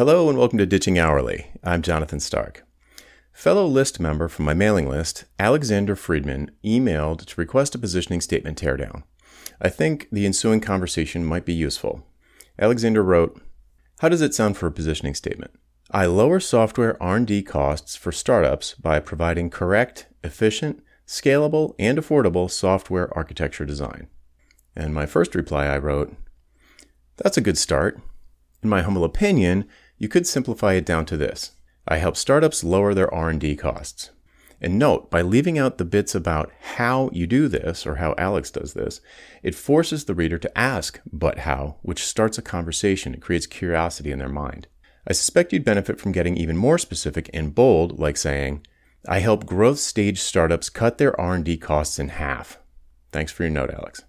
Hello 0.00 0.30
and 0.30 0.38
welcome 0.38 0.56
to 0.56 0.64
Ditching 0.64 0.98
Hourly. 0.98 1.48
I'm 1.62 1.82
Jonathan 1.82 2.20
Stark. 2.20 2.64
Fellow 3.34 3.66
list 3.66 4.00
member 4.00 4.28
from 4.28 4.46
my 4.46 4.54
mailing 4.54 4.88
list, 4.88 5.26
Alexander 5.38 5.94
Friedman, 5.94 6.52
emailed 6.64 7.26
to 7.26 7.38
request 7.38 7.74
a 7.74 7.78
positioning 7.78 8.22
statement 8.22 8.58
teardown. 8.58 9.02
I 9.60 9.68
think 9.68 10.08
the 10.10 10.24
ensuing 10.24 10.62
conversation 10.62 11.22
might 11.22 11.44
be 11.44 11.52
useful. 11.52 12.06
Alexander 12.58 13.02
wrote, 13.02 13.42
"How 13.98 14.08
does 14.08 14.22
it 14.22 14.32
sound 14.32 14.56
for 14.56 14.66
a 14.66 14.72
positioning 14.72 15.14
statement? 15.14 15.50
I 15.90 16.06
lower 16.06 16.40
software 16.40 16.96
R&D 17.02 17.42
costs 17.42 17.94
for 17.94 18.10
startups 18.10 18.72
by 18.76 19.00
providing 19.00 19.50
correct, 19.50 20.06
efficient, 20.24 20.82
scalable, 21.06 21.74
and 21.78 21.98
affordable 21.98 22.50
software 22.50 23.14
architecture 23.14 23.66
design." 23.66 24.06
And 24.74 24.94
my 24.94 25.04
first 25.04 25.34
reply 25.34 25.66
I 25.66 25.76
wrote, 25.76 26.16
"That's 27.18 27.36
a 27.36 27.42
good 27.42 27.58
start. 27.58 28.00
In 28.62 28.70
my 28.70 28.80
humble 28.82 29.04
opinion, 29.04 29.66
you 30.00 30.08
could 30.08 30.26
simplify 30.26 30.72
it 30.72 30.86
down 30.86 31.04
to 31.04 31.16
this. 31.16 31.52
I 31.86 31.98
help 31.98 32.16
startups 32.16 32.64
lower 32.64 32.94
their 32.94 33.12
R&D 33.14 33.54
costs. 33.56 34.10
And 34.58 34.78
note, 34.78 35.10
by 35.10 35.20
leaving 35.20 35.58
out 35.58 35.76
the 35.76 35.84
bits 35.84 36.14
about 36.14 36.50
how 36.76 37.10
you 37.12 37.26
do 37.26 37.48
this 37.48 37.86
or 37.86 37.96
how 37.96 38.14
Alex 38.16 38.50
does 38.50 38.72
this, 38.72 39.02
it 39.42 39.54
forces 39.54 40.04
the 40.04 40.14
reader 40.14 40.38
to 40.38 40.58
ask, 40.58 41.00
but 41.12 41.40
how, 41.40 41.76
which 41.82 42.04
starts 42.04 42.38
a 42.38 42.42
conversation. 42.42 43.12
It 43.12 43.20
creates 43.20 43.46
curiosity 43.46 44.10
in 44.10 44.18
their 44.18 44.28
mind. 44.28 44.68
I 45.06 45.12
suspect 45.12 45.52
you'd 45.52 45.64
benefit 45.64 46.00
from 46.00 46.12
getting 46.12 46.36
even 46.36 46.56
more 46.56 46.78
specific 46.78 47.28
and 47.34 47.54
bold, 47.54 47.98
like 47.98 48.16
saying, 48.16 48.66
I 49.06 49.18
help 49.18 49.44
growth 49.44 49.78
stage 49.78 50.20
startups 50.20 50.70
cut 50.70 50.96
their 50.96 51.18
R&D 51.20 51.58
costs 51.58 51.98
in 51.98 52.08
half. 52.08 52.58
Thanks 53.12 53.32
for 53.32 53.42
your 53.42 53.52
note, 53.52 53.70
Alex. 53.70 54.02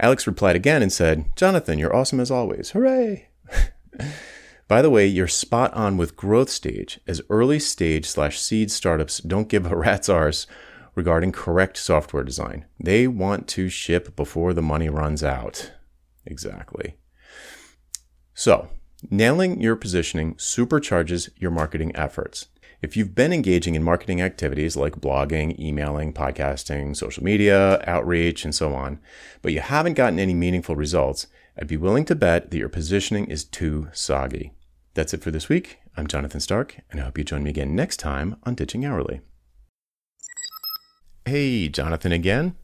Alex 0.00 0.26
replied 0.26 0.56
again 0.56 0.82
and 0.82 0.92
said, 0.92 1.26
Jonathan, 1.36 1.78
you're 1.78 1.94
awesome 1.94 2.20
as 2.20 2.30
always. 2.30 2.70
Hooray! 2.70 3.28
By 4.68 4.82
the 4.82 4.90
way, 4.90 5.06
you're 5.06 5.28
spot 5.28 5.72
on 5.74 5.96
with 5.96 6.16
growth 6.16 6.48
stage, 6.48 7.00
as 7.06 7.20
early 7.28 7.58
stage 7.58 8.06
slash 8.06 8.40
seed 8.40 8.70
startups 8.70 9.18
don't 9.18 9.48
give 9.48 9.66
a 9.66 9.76
rat's 9.76 10.08
arse 10.08 10.46
regarding 10.94 11.32
correct 11.32 11.76
software 11.76 12.22
design. 12.22 12.66
They 12.82 13.06
want 13.06 13.48
to 13.48 13.68
ship 13.68 14.14
before 14.16 14.52
the 14.54 14.62
money 14.62 14.88
runs 14.88 15.22
out. 15.22 15.72
Exactly. 16.26 16.96
So, 18.34 18.68
nailing 19.10 19.60
your 19.60 19.76
positioning 19.76 20.34
supercharges 20.34 21.30
your 21.36 21.50
marketing 21.50 21.94
efforts. 21.96 22.46
If 22.80 22.96
you've 22.96 23.14
been 23.14 23.32
engaging 23.32 23.74
in 23.74 23.82
marketing 23.82 24.20
activities 24.20 24.76
like 24.76 25.00
blogging, 25.00 25.58
emailing, 25.58 26.12
podcasting, 26.12 26.96
social 26.96 27.22
media, 27.22 27.82
outreach, 27.86 28.44
and 28.44 28.54
so 28.54 28.74
on, 28.74 28.98
but 29.40 29.52
you 29.52 29.60
haven't 29.60 29.94
gotten 29.94 30.18
any 30.18 30.34
meaningful 30.34 30.74
results, 30.74 31.28
I'd 31.56 31.68
be 31.68 31.76
willing 31.76 32.04
to 32.06 32.14
bet 32.14 32.50
that 32.50 32.58
your 32.58 32.68
positioning 32.68 33.26
is 33.26 33.44
too 33.44 33.88
soggy. 33.92 34.52
That's 34.94 35.14
it 35.14 35.22
for 35.22 35.30
this 35.30 35.48
week. 35.48 35.78
I'm 35.96 36.06
Jonathan 36.06 36.40
Stark, 36.40 36.80
and 36.90 37.00
I 37.00 37.04
hope 37.04 37.18
you 37.18 37.24
join 37.24 37.44
me 37.44 37.50
again 37.50 37.76
next 37.76 37.98
time 37.98 38.36
on 38.44 38.54
Ditching 38.54 38.84
Hourly. 38.84 39.20
Hey, 41.24 41.68
Jonathan 41.68 42.10
again. 42.10 42.56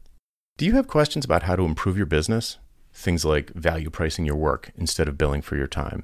Do 0.57 0.65
you 0.65 0.73
have 0.73 0.87
questions 0.87 1.23
about 1.23 1.43
how 1.43 1.55
to 1.55 1.63
improve 1.63 1.95
your 1.95 2.05
business? 2.05 2.57
Things 2.93 3.23
like 3.23 3.51
value 3.51 3.89
pricing 3.89 4.25
your 4.25 4.35
work 4.35 4.71
instead 4.75 5.07
of 5.07 5.17
billing 5.17 5.41
for 5.41 5.55
your 5.55 5.67
time, 5.67 6.03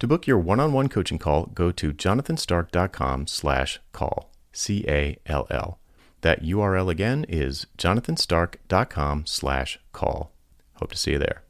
To 0.00 0.06
book 0.06 0.26
your 0.26 0.38
one-on-one 0.38 0.88
coaching 0.88 1.18
call, 1.18 1.46
go 1.46 1.70
to 1.72 1.92
jonathanstark.com 1.92 3.26
slash 3.26 3.80
call, 3.92 4.30
C-A-L-L. 4.50 5.78
That 6.22 6.42
URL 6.42 6.90
again 6.90 7.26
is 7.28 7.66
jonathanstark.com 7.76 9.26
slash 9.26 9.78
call. 9.92 10.32
Hope 10.76 10.92
to 10.92 10.96
see 10.96 11.12
you 11.12 11.18
there. 11.18 11.42